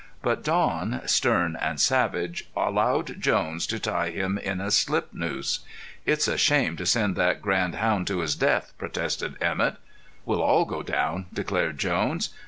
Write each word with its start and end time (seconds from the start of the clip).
But 0.23 0.43
Don, 0.43 1.01
stern 1.05 1.55
and 1.55 1.79
savage, 1.79 2.49
allowed 2.57 3.21
Jones 3.21 3.67
to 3.67 3.77
tie 3.77 4.09
him 4.09 4.39
in 4.39 4.59
a 4.59 4.71
slip 4.71 5.13
noose. 5.13 5.59
"It's 6.07 6.27
a 6.27 6.39
shame 6.39 6.75
to 6.77 6.87
send 6.87 7.15
that 7.17 7.39
grand 7.39 7.75
hound 7.75 8.07
to 8.07 8.21
his 8.21 8.35
death," 8.35 8.73
protested 8.79 9.39
Emett. 9.39 9.75
"We'll 10.25 10.41
all 10.41 10.65
go 10.65 10.81
down," 10.81 11.27
declared 11.31 11.77
Jones. 11.77 12.31